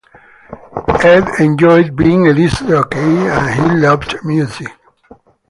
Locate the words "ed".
1.05-1.27